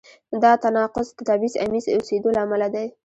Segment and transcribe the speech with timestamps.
[0.43, 2.87] دا تناقض د تبعیض آمیز اوسېدو له امله دی.